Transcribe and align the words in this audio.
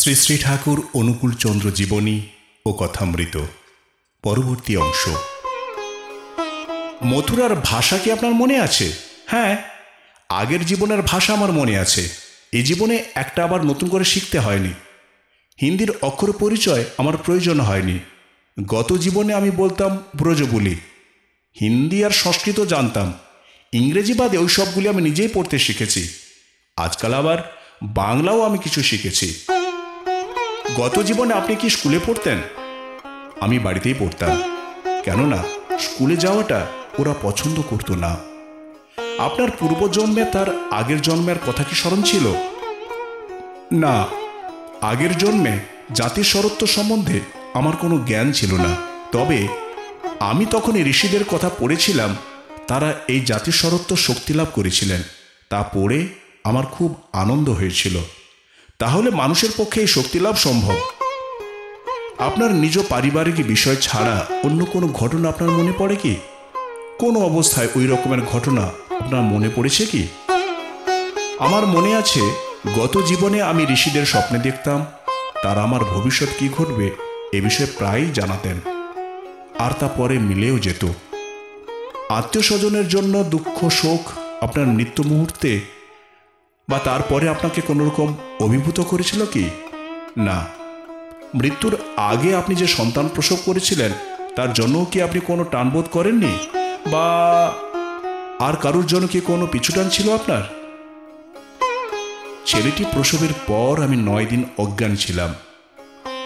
শ্রী 0.00 0.14
শ্রী 0.14 0.38
ঠাকুর 0.38 0.86
অনুকূল 0.94 1.32
চন্দ্র 1.32 1.70
জীবনী 1.70 2.20
ও 2.66 2.72
কথামৃত। 2.72 3.44
পরবর্তী 4.22 4.76
অংশ। 4.76 5.08
মথুরার 7.04 7.54
ভাষা 7.54 7.98
কি 7.98 8.12
আপনার 8.12 8.32
মনে 8.32 8.60
আছে? 8.60 8.92
হ্যাঁ 9.26 9.56
আগের 10.28 10.66
জীবনের 10.66 11.02
ভাষা 11.02 11.32
আমার 11.32 11.52
মনে 11.52 11.78
আছে। 11.78 12.08
এই 12.52 12.62
জীবনে 12.62 13.04
একটা 13.14 13.44
আবার 13.44 13.64
নতুন 13.64 13.88
করে 13.88 14.04
শিখতে 14.04 14.38
হয়নি। 14.38 14.72
হিন্দির 15.62 15.92
অক্ষর 16.02 16.32
পরিচয় 16.32 16.84
আমার 16.98 17.16
প্রয়োজন 17.16 17.60
হয়নি। 17.60 17.98
গত 18.66 18.92
জীবনে 18.92 19.34
আমি 19.34 19.50
বলতাম 19.50 19.98
ব্রজবুলি। 20.16 20.76
হিন্দি 21.60 22.04
আর 22.04 22.10
সংস্কৃত 22.10 22.60
জানতাম। 22.60 23.12
ইংরেজি 23.72 24.14
বাদে 24.14 24.38
ওই 24.38 24.48
সবগুলি 24.48 24.88
আমি 24.88 25.02
নিজেই 25.02 25.28
পড়তে 25.28 25.58
শিখেছি। 25.58 26.08
আজকাল 26.76 27.14
আবার 27.14 27.56
বাংলাও 27.82 28.42
আমি 28.42 28.58
কিছু 28.58 28.82
শিখেছি। 28.82 29.34
গত 30.76 30.98
জীবনে 30.98 31.34
আপনি 31.34 31.56
কি 31.56 31.70
স্কুলে 31.70 31.98
পড়তেন? 32.06 32.38
আমি 33.40 33.58
বাড়িতেই 33.58 33.94
পড়তাম। 33.98 34.42
কেননা 35.04 35.42
স্কুলে 35.78 36.16
যাওয়াটা 36.16 36.66
ওরা 36.98 37.14
পছন্দ 37.22 37.62
করতো 37.70 37.94
না। 37.94 38.16
আপনার 39.18 39.48
পূর্বজন্মে 39.58 40.24
তার 40.24 40.46
আগের 40.70 41.02
জন্মের 41.02 41.36
কথা 41.46 41.62
কি 41.62 41.74
স্মরণ 41.74 42.02
ছিল? 42.02 42.34
না, 43.72 44.06
আগের 44.80 45.18
জন্মে 45.18 45.58
জাতির 45.94 46.24
স্বরত্ব 46.24 46.66
সম্বন্ধে 46.66 47.20
আমার 47.54 47.76
কোনো 47.76 47.98
জ্ঞান 47.98 48.32
ছিল 48.32 48.54
না। 48.54 48.76
তবে 49.12 49.48
আমি 50.20 50.46
তখন 50.46 50.76
ঋষিদের 50.76 51.24
কথা 51.24 51.50
পড়েছিলাম, 51.58 52.16
তারা 52.66 52.94
এই 53.08 53.20
জাতির 53.20 53.52
স্বরত্ব 53.52 53.96
শক্তি 53.96 54.34
লাভ 54.34 54.46
করেছিলেন। 54.52 55.02
তা 55.48 55.62
পড়ে 55.62 56.08
আমার 56.44 56.66
খুব 56.66 57.02
আনন্দ 57.12 57.48
হয়েছিল। 57.48 57.98
তাহলে 58.80 59.10
মানুষের 59.10 59.48
পক্ষে 59.56 59.80
এই 59.80 59.86
শক্তি 59.86 60.20
লাভ 60.20 60.36
সম্ভব। 60.36 60.74
আপনার 62.18 62.52
নিজ 62.52 62.78
পারিবারিক 62.88 63.46
বিষয় 63.46 63.76
ছাড়া 63.76 64.26
অন্য 64.44 64.64
কোনো 64.64 64.88
ঘটনা 64.88 65.28
আপনার 65.28 65.50
মনে 65.50 65.72
পড়ে 65.78 65.96
কি? 65.96 66.16
কোন 66.98 67.16
অবস্থায় 67.16 67.68
ওই 67.76 67.86
রকমের 67.86 68.22
ঘটনা 68.22 68.60
আপনার 69.00 69.22
মনে 69.22 69.50
পড়েছে 69.56 69.86
কি? 69.86 70.08
আমার 71.38 71.66
মনে 71.66 71.96
আছে, 71.96 72.20
গত 72.76 73.02
জীবনে 73.06 73.42
আমি 73.42 73.66
ঋষিদের 73.72 74.06
স্বপ্নে 74.06 74.38
দেখতাম, 74.38 74.86
তারা 75.42 75.62
আমার 75.62 75.84
ভবিষ্যৎ 75.84 76.28
কি 76.38 76.48
ঘটবে 76.48 76.90
এ 77.32 77.40
বিষয়ে 77.40 77.66
প্রায়ই 77.78 78.10
জানাতেন। 78.10 78.60
আর 79.58 79.70
তা 79.80 79.88
পরে 79.88 80.18
মিলেও 80.18 80.58
যেত। 80.58 80.84
আত্মীয় 82.08 82.42
স্বজনের 82.42 82.88
জন্য 82.88 83.24
দুঃখ, 83.24 83.68
শোক 83.68 84.10
আপনার 84.40 84.68
নিত্য 84.68 85.02
মুহূর্তে 85.02 85.79
বা 86.70 86.78
তারপরে 86.78 87.28
আপনাকে 87.28 87.60
কোনো 87.60 87.86
রকম 87.86 88.14
অভিভূত 88.40 88.80
করেছিল 88.80 89.26
কি? 89.26 89.50
না। 90.16 90.46
মৃত্যুর 91.34 91.76
আগে 91.96 92.36
আপনি 92.36 92.56
যে 92.56 92.66
সন্তান 92.66 93.08
প্রসব 93.08 93.36
করেছিলেন, 93.44 93.92
তার 94.36 94.52
জন্য 94.52 94.86
কি 94.90 95.02
আপনি 95.02 95.20
কোনো 95.20 95.44
টানবোধ 95.44 95.84
করেননি? 95.92 96.38
বা 96.90 97.52
আর 98.38 98.56
কারোর 98.56 98.86
জন্য 98.86 99.06
কি 99.06 99.20
কোনো 99.20 99.46
পিছুটান 99.46 99.88
ছিল 99.88 100.12
আপনার? 100.12 100.42
ছেলেটি 102.46 102.84
প্রসবের 102.92 103.32
পর 103.46 103.82
আমি 103.82 103.96
নয় 103.96 104.26
দিন 104.26 104.44
অজ্ঞান 104.58 104.96
ছিলাম। 104.96 105.34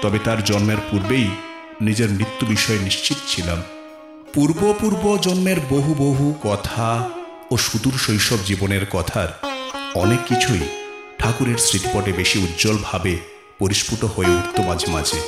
তবে 0.03 0.19
তার 0.25 0.45
জন্মের 0.45 0.77
পূর্বেই 0.91 1.29
নিজের 1.81 2.11
মৃত্যু 2.11 2.47
বিষয়ে 2.47 2.79
নিশ্চিত 2.79 3.17
ছিলাম। 3.27 3.63
পূর্ব 4.35 4.75
পূর্ব 4.81 5.19
জন্মের 5.23 5.57
বহু 5.71 5.95
বহু 5.95 6.35
কথা 6.43 7.11
ও 7.51 7.57
সুদূর 7.57 7.93
শৈশব 7.93 8.37
জীবনের 8.47 8.87
কথার 8.93 9.54
অনেক 9.95 10.19
কিছুই 10.29 10.61
ঠাকুরের 11.19 11.59
স্মৃতিপটে 11.59 12.13
বেশি 12.13 12.39
উজ্জ্বলভাবে 12.39 13.19
পরিস্ফুট 13.59 14.05
হয়ে 14.05 14.29
উঠত 14.29 14.61
মাঝে 14.61 14.87
মাঝে। 14.87 15.21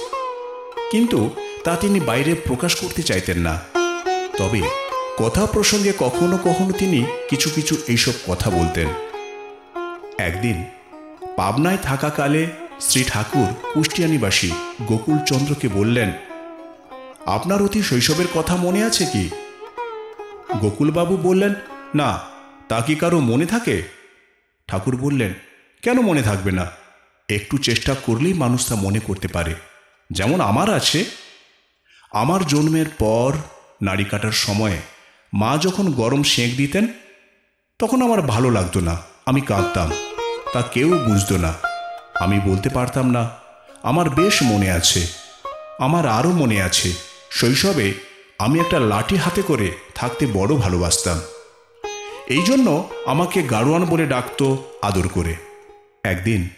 কিন্তু 0.90 1.30
তা 1.64 1.76
তিনি 1.76 2.00
বাইরে 2.00 2.34
প্রকাশ 2.34 2.74
করতে 2.74 3.02
চাইতেন 3.02 3.38
না। 3.38 3.60
তবে 4.38 4.62
কথা 5.18 5.46
প্রসঙ্গে 5.46 5.92
কখনো 5.98 6.36
কখনো 6.36 6.72
তিনি 6.72 7.06
কিছু 7.30 7.50
কিছু 7.50 7.76
এইসব 7.88 8.12
কথা 8.26 8.50
বলতেন। 8.50 8.86
একদিন 10.18 10.64
পাবনায় 11.36 11.76
থাকাকালে 11.82 12.46
শ্রী 12.80 13.04
ঠাকুর 13.04 13.46
কুষ্টিয়ানিবাসী 13.74 14.50
গোকুলচন্দ্রকে 14.82 15.68
বললেন, 15.68 16.12
আপনার 17.26 17.62
অতি 17.62 17.82
শৈশবের 17.82 18.26
কথা 18.34 18.56
মনে 18.56 18.84
আছে 18.84 19.04
কি? 19.04 19.30
গোকুলবাবু 20.60 21.16
বললেন, 21.16 21.54
না, 21.94 22.20
তা 22.68 22.80
কি 22.80 22.94
কারও 22.94 23.20
মনে 23.20 23.46
থাকে? 23.46 23.95
ঠাকুর 24.68 24.96
বললেন, 24.96 25.34
কেন 25.82 26.00
মনে 26.00 26.22
থাকবে 26.22 26.50
না? 26.50 26.70
একটু 27.28 27.58
চেষ্টা 27.58 27.94
করলেই 27.94 28.32
মানুষ 28.32 28.68
তা 28.68 28.74
মনে 28.74 28.98
করতে 28.98 29.28
পারে। 29.28 29.54
যেমন 30.10 30.40
আমার 30.40 30.74
আছে। 30.74 31.04
আমার 32.12 32.46
জন্মের 32.46 32.86
পর 32.98 33.32
নাড়ি 33.82 34.04
কাটার 34.04 34.32
সময়ে 34.32 34.76
মা 35.34 35.58
যখন 35.58 35.92
গরম 35.92 36.22
সেঁক 36.22 36.56
দিতেন, 36.56 36.86
তখন 37.78 38.02
আমার 38.02 38.22
ভালো 38.22 38.50
লাগতো 38.50 38.80
না। 38.80 38.96
আমি 39.26 39.40
কাঁদতাম। 39.40 39.92
তা 40.52 40.62
কেউ 40.62 40.98
বুঝতো 40.98 41.36
না। 41.36 41.54
আমি 42.20 42.40
বলতে 42.40 42.68
পারতাম 42.68 43.10
না, 43.10 43.30
আমার 43.82 44.10
বেশ 44.10 44.42
মনে 44.42 44.70
আছে। 44.70 45.06
আমার 45.78 46.08
আরও 46.08 46.30
মনে 46.30 46.62
আছে। 46.62 46.92
শৈশবে 47.30 47.94
আমি 48.38 48.60
একটা 48.60 48.80
লাঠি 48.80 49.16
হাতে 49.16 49.42
করে 49.42 49.72
থাকতে 49.94 50.26
বড় 50.26 50.56
ভালোবাসতাম। 50.56 51.20
এই 52.28 52.42
জন্য 52.42 52.88
আমাকে 53.06 53.42
গাড়োয়ান 53.42 53.84
বলে 53.84 54.06
ডাকত 54.06 54.56
আদর 54.82 55.08
করে। 55.08 55.36
একদিন 56.04 56.48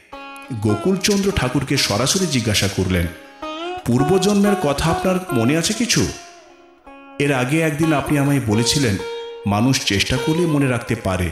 গোকুলচন্দ্র 0.52 1.32
ঠাকুরকে 1.36 1.76
সরাসরি 1.76 2.26
জিজ্ঞাসা 2.26 2.68
করলেন, 2.68 3.06
পূর্বজন্মের 3.84 4.54
কথা 4.62 4.90
আপনার 4.90 5.14
মনে 5.32 5.56
আছে 5.56 5.72
কিছু? 5.72 6.06
এর 7.18 7.32
আগে 7.32 7.60
একদিন 7.60 7.92
আপনি 7.92 8.18
আমায় 8.18 8.40
বলেছিলেন, 8.46 8.96
মানুষ 9.46 9.84
চেষ্টা 9.84 10.16
করলে 10.16 10.46
মনে 10.46 10.68
রাখতে 10.68 10.94
পারে। 10.94 11.30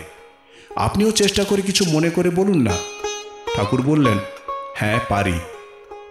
আপনিও 0.76 1.10
চেষ্টা 1.10 1.44
করে 1.44 1.62
কিছু 1.62 1.84
মনে 1.88 2.10
করে 2.10 2.30
বলুন 2.30 2.62
না। 2.62 2.72
ঠাকুর 3.56 3.82
বললেন 3.82 4.18
হ্যাঁ 4.74 5.00
পারি। 5.08 5.40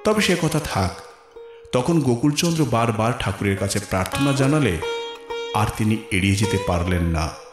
তবে 0.03 0.21
সে 0.21 0.35
কথা 0.41 0.59
থাক। 0.59 0.91
তখন 1.71 1.99
গোকুলচন্দ্র 1.99 2.65
বারবার 2.65 3.13
ঠাকুরের 3.19 3.57
কাছে 3.57 3.79
প্রার্থনা 3.79 4.31
জানালে 4.31 4.77
আর 5.53 5.67
তিনি 5.77 5.97
এড়িয়ে 6.11 6.35
যেতে 6.35 6.57
পারলেন 6.67 7.03
না। 7.03 7.44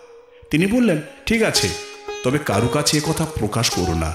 তিনি 0.53 0.67
বললেন, 0.67 1.01
ঠিক 1.27 1.43
আছে, 1.43 1.69
তবে 2.25 2.39
কারু 2.39 2.69
কাছে 2.69 3.01
কথা 3.01 3.25
প্রকাশ 3.25 3.71
করো 3.71 3.95
না। 3.95 4.13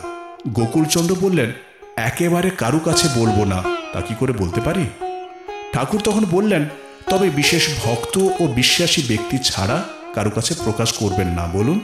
গোকুলচন্দ্র 0.48 1.16
বললেন, 1.20 1.52
একেবারে 1.96 2.50
কারু 2.50 2.80
কাছে 2.80 3.08
বলব 3.16 3.44
না, 3.44 3.64
তা 3.94 4.02
কি 4.02 4.16
করে 4.20 4.34
বলতে 4.34 4.62
পারি? 4.62 4.86
ঠাকুর 5.74 6.02
তখন 6.02 6.26
বললেন, 6.31 6.66
তবে 7.09 7.30
বিশেষ 7.30 7.70
ভক্ত 7.86 8.18
ও 8.18 8.47
বিশ্বাসী 8.47 9.02
ব্যক্তি 9.02 9.38
ছাড়া 9.38 9.84
কারু 10.16 10.30
কাছে 10.30 10.53
প্রকাশ 10.64 10.94
করবেন 10.94 11.28
না, 11.28 11.47
বলুন। 11.53 11.80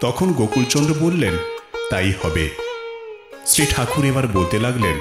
তখন 0.00 0.32
গোকুলচন্দ্র 0.32 0.94
বললেন, 1.00 1.34
তাই 1.90 2.12
হবে। 2.22 2.48
শ্রী 3.46 3.66
ঠাকুর 3.70 4.04
এবার 4.04 4.26
বলতে 4.28 4.58
লাগলেন, 4.58 4.98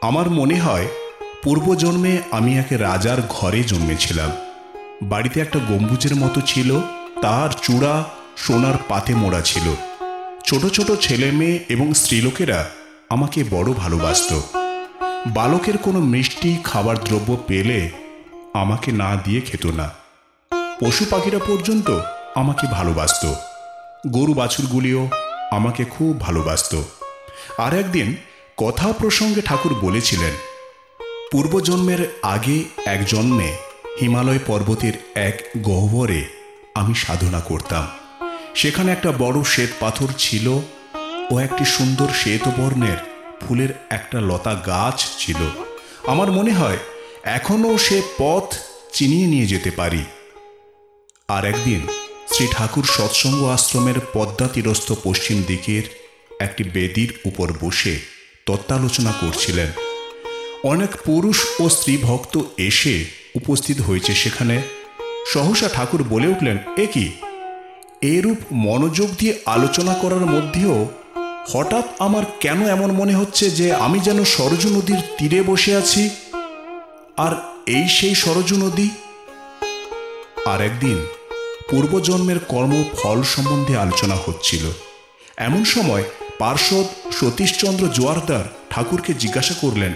আমার 0.00 0.30
মনে 0.30 0.56
হয়, 0.56 0.86
পূর্বজন্মে 1.42 2.18
আমি 2.30 2.58
এক 2.58 2.66
রাজার 2.70 3.18
ঘরে 3.28 3.62
জন্মেছিলাম। 3.62 4.30
বাড়িতে 5.02 5.40
একটা 5.40 5.58
গম্বুজের 5.58 6.14
মতো 6.14 6.40
ছিল 6.40 6.80
তার 7.22 7.50
চূড়া 7.62 8.04
সোনার 8.36 8.74
পাতে 8.88 9.14
মোড়া 9.14 9.40
ছিল। 9.40 9.74
ছোট 10.44 10.66
ছোট 10.66 10.92
ছেলে 11.00 11.30
মেয়ে 11.30 11.64
এবং 11.68 11.94
স্ত্রীলোকেরা 11.94 12.70
আমাকে 13.10 13.44
বড় 13.50 13.72
ভালোবাসত। 13.72 14.40
বালকের 15.26 15.78
কোনো 15.78 16.00
মিষ্টি 16.00 16.56
খাবার 16.64 16.98
দ্রব্য 16.98 17.36
পেলে 17.46 17.90
আমাকে 18.54 18.92
না 18.92 19.16
দিয়ে 19.24 19.40
খেত 19.40 19.66
না। 19.66 19.90
পশু 20.80 21.04
পাখিরা 21.10 21.38
পর্যন্ত 21.38 21.98
আমাকে 22.34 22.66
ভালোবাসত। 22.66 23.34
গরু 24.06 24.34
বাছুরগুলিও 24.34 25.08
আমাকে 25.50 25.84
খুব 25.84 26.20
ভালোবাসত। 26.20 26.82
আর 27.58 27.74
একদিন 27.74 28.16
কথা 28.56 28.92
প্রসঙ্গে 28.92 29.42
ঠাকুর 29.42 29.74
বলেছিলেন, 29.74 30.32
পূর্বজন্মের 31.30 31.98
আগে 32.22 32.64
এক 32.86 33.04
জন্মে 33.04 33.56
হিমালয় 34.00 34.38
পর্বতের 34.46 34.92
এক 35.14 35.42
গহ্বরে 35.62 36.39
আমি 36.80 36.94
সাধনা 36.94 37.40
করতাম। 37.40 37.84
সেখানে 38.54 38.88
একটা 38.92 39.10
বড় 39.18 39.38
শ্বেত 39.44 39.70
পাথর 39.80 40.08
ছিল 40.18 40.46
ও 41.30 41.38
একটি 41.38 41.64
সুন্দর 41.64 42.08
শ্বেত 42.20 42.44
বর্ণের 42.48 42.98
ফুলের 43.40 43.72
একটা 43.90 44.18
লতা 44.20 44.54
গাছ 44.66 44.98
ছিল। 45.18 45.40
আমার 46.06 46.28
মনে 46.32 46.52
হয় 46.52 46.78
এখনও 47.24 47.78
সে 47.78 48.02
পথ 48.18 48.46
চিনিয়ে 48.92 49.26
নিয়ে 49.26 49.46
যেতে 49.46 49.70
পারি। 49.70 50.04
আর 51.28 51.42
একদিন 51.44 51.80
শ্রী 52.34 52.46
ঠাকুর 52.50 52.84
সৎসঙ্গ 52.84 53.40
আশ্রমের 53.44 53.98
পদ্মা 54.14 54.48
তীরস্থ 54.48 54.92
পশ্চিম 55.04 55.42
দিকের 55.46 55.82
একটি 56.40 56.62
বেদির 56.64 57.10
উপর 57.24 57.48
বসে 57.60 57.94
তত্ত্বালোচনা 58.46 59.12
করছিলেন। 59.20 59.70
অনেক 60.64 60.90
পুরুষ 61.04 61.38
ও 61.60 61.64
স্ত্রী 61.68 61.94
ভক্ত 62.02 62.34
এসে 62.58 62.94
উপস্থিত 63.34 63.78
হয়েছে 63.80 64.12
সেখানে। 64.14 64.56
সহসা 65.26 65.68
ঠাকুর 65.68 66.02
বলে 66.02 66.26
উঠলেন, 66.26 66.58
এ 66.76 66.86
কি? 66.86 67.12
এরূপ 68.02 68.38
মনোযোগ 68.52 69.08
দিয়ে 69.18 69.38
আলোচনা 69.46 69.94
করার 69.94 70.20
মধ্যেও 70.20 70.88
হঠাৎ 71.48 71.84
আমার 71.98 72.22
কেন 72.40 72.66
এমন 72.66 72.92
মনে 72.92 73.14
হচ্ছে 73.14 73.50
যে 73.50 73.74
আমি 73.74 74.00
যেন 74.00 74.24
সরজু 74.24 74.68
নদীর 74.68 74.98
তীরে 75.18 75.42
বসে 75.42 75.76
আছি? 75.76 76.10
আর 77.16 77.32
এই 77.66 77.88
সেই 77.88 78.14
সরজু 78.14 78.56
নদী? 78.56 78.88
আর 80.46 80.60
একদিন 80.60 81.06
পূর্বজন্মের 81.70 82.38
কর্ম 82.38 82.84
ফল 82.98 83.22
সম্বন্ধে 83.22 83.76
আলোচনা 83.76 84.16
হচ্ছিল। 84.26 84.70
এমন 85.36 85.64
সময় 85.64 86.02
পার্শ্বদ 86.38 86.86
সতীশচন্দ্র 87.12 87.88
জোয়ারদার 87.88 88.44
ঠাকুরকে 88.70 89.14
জিজ্ঞাসা 89.14 89.54
করলেন, 89.60 89.92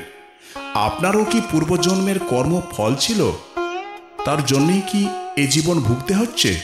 আপনারও 0.75 1.25
কি 1.25 1.41
পূর্বজন্মের 1.51 2.19
কর্ম 2.19 2.61
ফল 2.71 2.95
ছিল? 2.95 3.33
তার 4.25 4.47
জন্যই 4.47 4.81
কি 4.93 5.09
এ 5.37 5.47
জীবন 5.47 5.81
ভুগতে 5.81 6.15
হচ্ছে? 6.15 6.61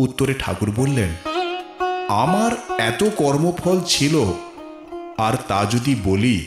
উত্তরে 0.00 0.34
ঠাকুর 0.38 0.70
বললেন, 0.76 1.08
আমার 2.08 2.52
এত 2.78 3.04
কর্মফল 3.16 3.80
ছিল, 3.86 4.32
আর 5.18 5.32
তা 5.48 5.66
যদি 5.70 5.96
বলি, 6.04 6.46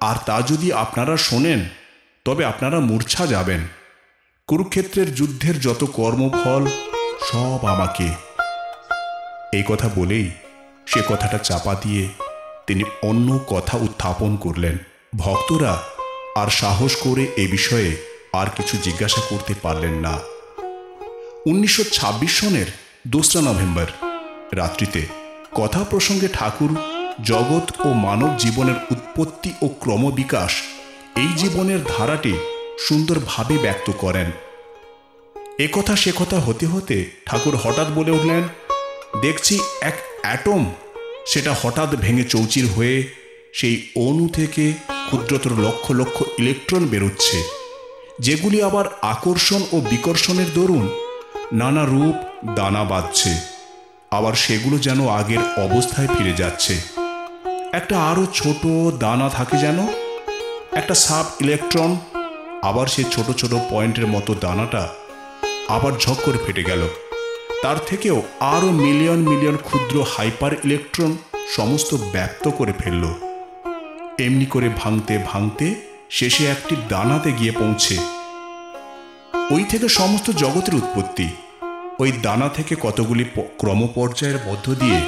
আর 0.00 0.16
তা 0.26 0.42
যদি 0.42 0.72
আপনারা 0.72 1.16
শোনেন, 1.16 1.68
তবে 2.24 2.44
আপনারা 2.44 2.80
মূর্ছা 2.80 3.26
যাবেন। 3.26 3.60
কুরুক্ষেত্রের 4.46 5.14
যুদ্ধের 5.14 5.60
যত 5.60 5.84
কর্মফল, 5.84 6.66
সব 7.32 7.66
আমাকে। 7.66 8.08
এই 9.52 9.64
কথা 9.68 9.90
বলেই 9.96 10.30
সে 10.86 11.00
কথাটা 11.08 11.38
চাপা 11.38 11.74
দিয়ে 11.74 12.08
তিনি 12.66 12.84
অন্য 13.02 13.40
কথা 13.46 13.78
উত্থাপন 13.78 14.36
করলেন। 14.36 14.78
ভক্তরা 15.16 15.82
আর 16.36 16.48
সাহস 16.48 16.96
করে 16.96 17.26
এ 17.36 17.48
বিষয়ে 17.50 18.17
আর 18.38 18.48
কিছু 18.56 18.74
জিজ্ঞাসা 18.82 19.20
করতে 19.30 19.54
পারলেন 19.62 19.94
না। 20.06 20.14
উনিশশো 21.46 21.82
ছাব্বিশ 21.84 22.32
সনের 22.40 22.68
দোসরা 23.06 23.40
নভেম্বর 23.40 23.88
রাত্রিতে 24.52 25.02
কথা 25.54 25.80
প্রসঙ্গে 25.90 26.28
ঠাকুর 26.32 26.70
জগৎ 27.24 27.66
ও 27.86 27.88
মানব 28.06 28.30
জীবনের 28.38 28.78
উৎপত্তি 28.90 29.50
ও 29.62 29.66
ক্রমবিকাশ 29.68 30.52
এই 31.16 31.30
জীবনের 31.36 31.80
ধারাটি 31.88 32.34
সুন্দরভাবে 32.78 33.54
ব্যক্ত 33.58 33.90
করেন। 33.98 34.28
এ 35.58 35.66
কথা 35.72 35.96
সে 35.96 36.12
কথা 36.16 36.38
হতে 36.40 36.66
হতে 36.66 36.96
ঠাকুর 37.26 37.54
হঠাৎ 37.56 37.88
বলে 37.94 38.10
উঠলেন, 38.10 38.42
দেখছি 39.20 39.54
এক 39.80 39.96
অ্যাটম। 40.22 40.62
সেটা 41.26 41.52
হঠাৎ 41.62 41.90
ভেঙে 41.94 42.24
চৌচির 42.24 42.66
হয়ে 42.66 42.96
সেই 43.52 43.76
অণু 43.96 44.26
থেকে 44.28 44.64
ক্ষুদ্রতর 45.06 45.52
লক্ষ 45.58 45.84
লক্ষ 45.90 46.16
ইলেকট্রন 46.38 46.82
বেরোচ্ছে। 46.86 47.38
যেগুলি 48.20 48.62
আবার 48.62 48.86
আকর্ষণ 49.02 49.62
ও 49.72 49.80
বিকর্ষণের 49.80 50.46
দরুন 50.54 50.88
নানা 51.52 51.84
রূপ 51.84 52.16
দানা 52.54 52.84
বাঁধছে, 52.84 53.34
আবার 54.10 54.32
সেগুলো 54.34 54.78
যেন 54.78 55.08
আগের 55.08 55.38
অবস্থায় 55.38 56.06
ফিরে 56.06 56.32
যাচ্ছে। 56.32 56.80
একটা 57.72 58.02
আরও 58.02 58.26
ছোট 58.34 58.66
দানা 58.98 59.28
থাকে 59.28 59.56
যেন, 59.58 59.86
একটা 60.72 60.94
সাব 60.94 61.26
ইলেকট্রন, 61.40 61.96
আবার 62.62 62.86
সে 62.86 63.04
ছোট 63.04 63.30
ছোট 63.30 63.52
পয়েন্টের 63.70 64.06
মতো 64.06 64.34
দানাটা 64.34 64.88
আবার 65.68 65.92
ঝক 65.92 66.18
করে 66.24 66.38
ফেটে 66.46 66.64
গেল। 66.64 66.88
তার 67.62 67.76
থেকেও 67.86 68.22
আরও 68.40 68.70
মিলিয়ন 68.70 69.18
মিলিয়ন 69.18 69.56
ক্ষুদ্র 69.56 70.04
হাইপার 70.16 70.52
ইলেকট্রন 70.64 71.16
সমস্ত 71.56 71.94
ব্যক্ত 72.12 72.48
করে 72.48 72.72
ফেলল। 72.72 73.04
এমনি 74.18 74.46
করে 74.46 74.68
ভাঙতে 74.68 75.18
ভাঙতে 75.26 75.87
শেষে 76.10 76.46
একটি 76.46 76.76
দানাতে 76.88 77.32
গিয়ে 77.32 77.52
পৌঁছে। 77.52 77.96
ওই 79.50 79.64
থেকে 79.64 79.88
সমস্ত 79.88 80.30
জগতের 80.30 80.74
উৎপত্তি। 80.74 81.28
ওই 81.98 82.12
দানা 82.12 82.48
থেকে 82.48 82.76
কতগুলি 82.80 83.24
ক্রমপর্যায়ের 83.58 84.38
মধ্য 84.46 84.74
দিয়ে 84.74 85.00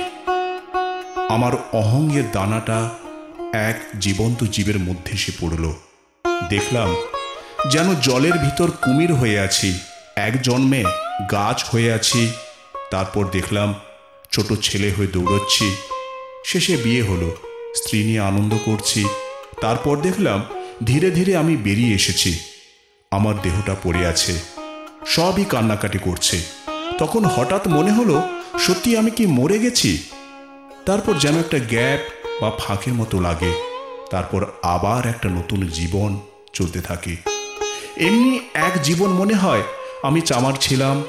আমার 1.29 1.53
অহঙ্গের 1.73 2.33
দানাটা 2.33 2.91
এক 3.53 3.83
জীবন্ত 4.01 4.45
জীবের 4.45 4.79
মধ্যে 4.79 5.13
এসে 5.13 5.33
পড়ল। 5.41 5.73
দেখলাম 6.49 6.95
যেন 7.71 7.95
জলের 7.95 8.33
ভিতর 8.33 8.71
কুমির 8.71 9.15
হয়ে 9.15 9.39
আছি, 9.39 9.79
এক 10.17 10.43
জন্মে 10.43 10.85
গাছ 11.31 11.65
হয়ে 11.73 11.93
আছি। 11.93 12.33
তারপর 12.91 13.29
দেখলাম 13.33 13.75
ছোট 14.31 14.53
ছেলে 14.63 14.93
হয়ে 14.99 15.07
দৌড়চ্ছি। 15.07 15.77
শেষে 16.45 16.77
বিয়ে 16.77 17.03
হলো, 17.03 17.37
স্ত্রী 17.75 18.05
নিয়ে 18.05 18.21
আনন্দ 18.21 18.55
করছি। 18.65 19.05
তারপর 19.61 19.97
দেখলাম 20.01 20.45
ধীরে 20.87 21.11
ধীরে 21.11 21.37
আমি 21.37 21.57
বেরিয়ে 21.57 21.95
এসেছি। 21.95 22.39
আমার 23.11 23.43
দেহটা 23.43 23.77
পড়ে 23.83 24.07
আছে। 24.07 24.39
সবই 25.07 25.45
কান্নাকাটি 25.45 25.99
করছে। 25.99 26.41
তখন 26.99 27.25
হঠাৎ 27.25 27.69
মনে 27.69 27.93
হলো, 27.93 28.23
সত্যি 28.59 28.97
আমি 28.97 29.11
কি 29.11 29.27
মরে 29.27 29.59
গেছি? 29.59 30.03
তারপর 30.87 31.15
যেন 31.15 31.39
একটা 31.39 31.59
গ্যাপ 31.59 32.01
বা 32.43 32.51
ফাঁকের 32.59 32.95
মতো 32.95 33.21
লাগে। 33.21 33.53
তারপর 34.11 34.47
আবার 34.63 35.07
একটা 35.07 35.29
নতুন 35.29 35.67
জীবন 35.67 36.21
চলতে 36.53 36.81
থাকে। 36.81 37.17
এমনি 37.97 38.41
এক 38.55 38.83
জীবন 38.83 39.09
মনে 39.09 39.35
হয়, 39.35 39.63
আমি 40.03 40.21
চামার 40.21 40.53
ছিলাম, 40.61 41.05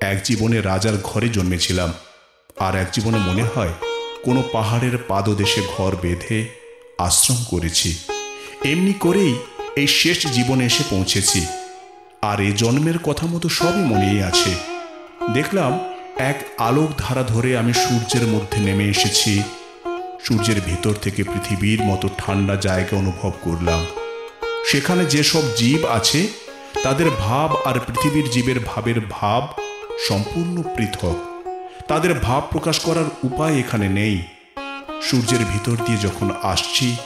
এক 0.00 0.22
জীবনে 0.22 0.60
রাজার 0.60 0.92
ঘরে 1.02 1.28
জন্মেছিলাম। 1.28 1.92
আর 2.58 2.76
এক 2.76 2.86
জীবনে 2.92 3.18
মনে 3.18 3.42
হয়, 3.42 3.72
কোনো 4.24 4.42
পাহাড়ের 4.52 4.98
পাদদেশে 5.08 5.62
ঘর 5.76 5.96
বেঁধে 5.96 6.48
আশ্রম 6.98 7.44
করেছি। 7.50 7.98
এমনি 8.64 8.92
করেই 8.92 9.34
এই 9.76 9.86
শেষ 9.86 10.26
জীবনে 10.26 10.64
এসে 10.64 10.84
পৌঁছেছি। 10.90 11.46
আর 12.22 12.40
এ 12.40 12.52
জন্মের 12.52 12.98
কথা 12.98 13.26
মতো 13.26 13.48
সবই 13.48 13.84
মনেই 13.84 14.22
আছে। 14.22 14.54
দেখলাম 15.34 15.80
এক 16.18 16.44
আলোক 16.58 16.90
ধারা 16.98 17.22
ধরে 17.22 17.58
আমি 17.58 17.72
সূর্যের 17.72 18.22
মধ্যে 18.22 18.60
নেমে 18.60 18.84
এসেছি। 18.84 19.42
সূর্যের 20.24 20.60
ভিতর 20.60 20.92
থেকে 20.92 21.22
পৃথিবীর 21.22 21.80
মতো 21.82 22.08
ঠান্ডা 22.18 22.56
জায়গা 22.56 22.96
অনুভব 22.96 23.32
করলাম। 23.42 23.86
সেখানে 24.66 25.04
যেসব 25.04 25.42
জীব 25.56 25.86
আছে, 25.86 26.26
তাদের 26.82 27.06
ভাব 27.18 27.56
আর 27.64 27.80
পৃথিবীর 27.80 28.30
জীবের 28.30 28.60
ভাবের 28.60 29.00
ভাব 29.10 29.48
সম্পূর্ণ 30.08 30.62
পৃথক। 30.76 31.16
তাদের 31.88 32.14
ভাব 32.14 32.42
প্রকাশ 32.50 32.78
করার 32.78 33.04
উপায় 33.22 33.58
এখানে 33.58 33.88
নেই। 33.88 34.22
সূর্যের 35.02 35.42
ভিতর 35.52 35.76
দিয়ে 35.86 35.98
যখন 35.98 36.30
আসছি 36.42 36.96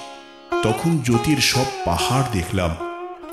তখন 0.64 0.90
জ্যোতির 1.06 1.40
সব 1.52 1.66
পাহাড় 1.84 2.26
দেখলাম। 2.32 2.72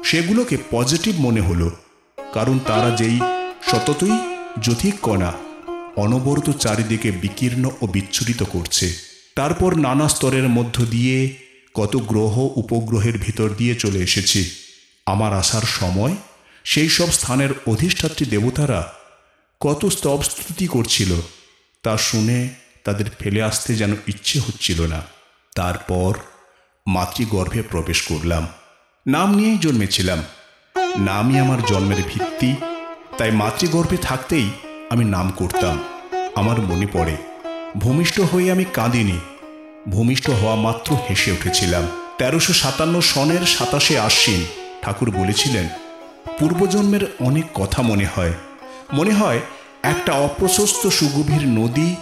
সেগুলোকে 0.10 0.56
পজিটিভ 0.72 1.14
মনে 1.26 1.42
হলো, 1.42 1.70
কারণ 2.18 2.58
তারা 2.70 2.90
যেই 3.02 3.18
সততই 3.70 4.16
জ্যোতিক 4.64 4.96
কণা, 5.02 5.32
অনবরত 6.04 6.48
চারিদিকে 6.64 7.10
বিকীর্ণ 7.24 7.64
ও 7.82 7.86
বিচ্ছুরিত 7.88 8.42
করছে। 8.44 8.88
তারপর 9.36 9.72
নানা 9.86 10.08
স্তরের 10.08 10.48
মধ্য 10.50 10.76
দিয়ে 10.86 11.18
কত 11.76 11.94
গ্রহ 12.12 12.36
উপগ্রহের 12.62 13.16
ভিতর 13.18 13.48
দিয়ে 13.60 13.74
চলে 13.76 14.00
এসেছি। 14.00 14.42
আমার 15.08 15.32
আসার 15.34 15.66
সময় 15.80 16.16
সেই 16.66 16.90
সব 16.90 17.10
স্থানের 17.12 17.52
অধিষ্ঠাত্রী 17.72 18.26
দেবতারা 18.26 18.82
কত 19.62 19.82
স্তব 19.96 20.20
স্তুতি 20.30 20.68
করছিল, 20.68 21.12
তা 21.84 21.94
শুনে 21.98 22.40
তাদের 22.84 23.08
ফেলে 23.20 23.42
আসতে 23.42 23.72
যেন 23.76 23.92
ইচ্ছে 24.08 24.38
হচ্ছিল 24.40 24.80
না। 24.94 25.00
তারপর 25.56 26.12
মাতৃগর্ভে 26.88 27.62
প্রবেশ 27.62 28.02
করলাম। 28.02 28.48
নাম 29.08 29.36
নিয়েই 29.36 29.58
জন্মেছিলাম। 29.58 30.24
নামই 31.00 31.40
আমার 31.40 31.64
জন্মের 31.66 32.02
ভিত্তি। 32.14 32.56
তাই 33.18 33.32
মাতৃগর্ভে 33.32 33.98
থাকতেই 33.98 34.50
আমি 34.90 35.06
নাম 35.06 35.32
করতাম। 35.32 35.84
আমার 36.36 36.62
মনে 36.62 36.88
পড়ে, 36.94 37.18
ভূমিষ্ঠ 37.78 38.20
হয়ে 38.20 38.52
আমি 38.52 38.66
কাঁদিনি। 38.74 39.20
ভূমিষ্ঠ 39.90 40.30
হওয়া 40.30 40.56
মাত্র 40.56 40.96
হেসে 41.10 41.32
উঠেছিলাম। 41.32 41.88
তেরোশো 42.18 42.54
সাতান্ন 42.54 43.02
সনের 43.02 43.46
সাতাশে 43.46 44.00
আশ্বিন, 44.00 44.46
ঠাকুর 44.82 45.12
বলেছিলেন, 45.12 45.70
পূর্বজন্মের 46.40 47.04
অনেক 47.20 47.46
কথা 47.54 47.82
মনে 47.82 48.08
হয়। 48.16 48.34
মনে 48.94 49.14
হয় 49.14 49.40
একটা 49.84 50.12
অপ্রশস্ত 50.14 50.88
সুগভীর 50.88 51.48
নদী 51.48 51.96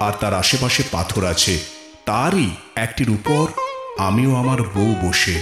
আর 0.00 0.12
তার 0.20 0.34
আশেপাশে 0.34 0.82
পাথর 0.90 1.24
আছে। 1.24 1.58
তারই 2.06 2.50
একটির 2.76 3.10
উপর 3.10 3.63
আমিও 3.98 4.34
আমার 4.34 4.62
বউ 4.62 4.94
বসে। 5.02 5.40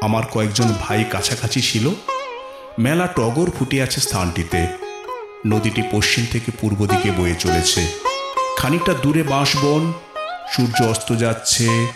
আমার 0.00 0.26
কয়েকজন 0.26 0.74
ভাই 0.80 1.04
কাছাকাছি 1.10 1.60
ছিল। 1.60 1.90
মেলা 2.78 3.06
টগর 3.06 3.50
ফুটে 3.50 3.82
আছে 3.82 4.00
স্থানটিতে। 4.00 4.66
নদীটি 5.46 5.82
পশ্চিম 5.92 6.26
থেকে 6.32 6.52
পূর্ব 6.60 6.86
দিকে 6.86 7.10
বয়ে 7.10 7.34
চলেছে। 7.34 7.86
খানিকটা 8.56 8.94
দূরে 8.94 9.22
বাঁশবন। 9.22 9.92
সূর্য 10.52 10.84
অস্ত 10.84 11.16
যাচ্ছে। 11.16 11.86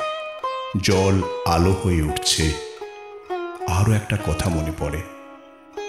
জল 0.83 1.23
আলো 1.47 1.73
হয়ে 1.73 2.03
উঠছে। 2.03 2.53
আরও 3.69 3.93
একটা 3.93 4.17
কথা 4.27 4.51
মনে 4.51 4.73
পড়ে। 4.79 5.03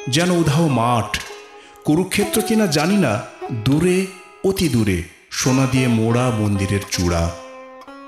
যেন 0.09 0.31
উধাও 0.31 0.67
মাঠ। 0.67 1.19
কুরুক্ষেত্র 1.85 2.41
কিনা 2.41 2.67
জানি 2.67 2.97
না। 2.97 3.21
দূরে, 3.51 4.05
অতি 4.45 4.69
দূরে। 4.69 5.03
সোনা 5.31 5.65
দিয়ে 5.71 5.87
মোড়া 5.87 6.29
মন্দিরের 6.29 6.79
চূড়া। 6.91 7.31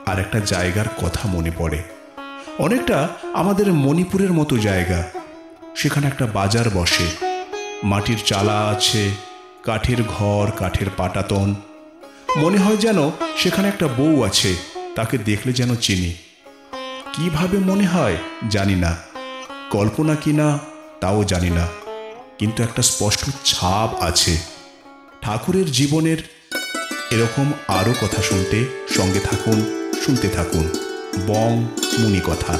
আর 0.05 0.19
একটা 0.19 0.39
জায়গার 0.39 0.85
কথা 1.01 1.27
মনে 1.27 1.51
পড়ে। 1.57 1.83
অনেকটা 2.59 3.07
আমাদের 3.33 3.73
মণিপুরের 3.73 4.33
মতো 4.33 4.57
জায়গা। 4.57 5.03
সেখানে 5.75 6.07
একটা 6.07 6.25
বাজার 6.25 6.69
বসে। 6.69 7.35
মাটির 7.83 8.17
চালা 8.25 8.67
আছে, 8.67 9.11
কাঠের 9.63 10.03
ঘর, 10.03 10.51
কাঠের 10.57 10.87
পাটাতন। 10.97 11.55
মনে 12.37 12.57
হয় 12.57 12.77
যেন 12.77 13.11
সেখানে 13.37 13.67
একটা 13.67 13.87
বউ 13.87 14.23
আছে, 14.23 14.55
তাকে 14.95 15.17
দেখলে 15.17 15.53
যেন 15.53 15.75
চিনি। 15.75 16.13
কীভাবে 17.13 17.57
মনে 17.57 17.85
হয় 17.85 18.17
জানি 18.49 18.75
না। 18.75 18.97
কল্পনা 19.69 20.15
কি 20.15 20.33
না 20.33 20.59
তাও 21.01 21.23
জানি 21.23 21.49
না। 21.49 21.67
কিন্তু 22.37 22.63
একটা 22.63 22.81
স্পষ্ট 22.81 23.25
ছাপ 23.45 24.03
আছে। 24.03 24.37
ঠাকুরের 25.21 25.71
জীবনের 25.71 26.17
এরকম 27.11 27.51
আরও 27.67 27.93
কথা 28.01 28.21
শুনতে 28.21 28.65
সঙ্গে 28.89 29.19
থাকুন। 29.19 29.84
শুনতে 30.05 30.29
থাকুন। 30.29 30.65
বং 31.27 31.51
মুনি 31.99 32.21
কথা 32.25 32.53